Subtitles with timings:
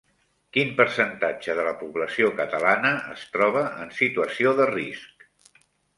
[0.55, 5.29] Quin percentatge de la població catalana es troba en situació de risc?